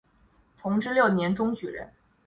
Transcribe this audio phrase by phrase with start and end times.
[0.57, 1.93] 同治六年中举人。